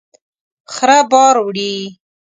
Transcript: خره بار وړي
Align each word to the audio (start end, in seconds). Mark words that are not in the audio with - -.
خره 0.73 0.99
بار 1.11 1.35
وړي 1.45 1.73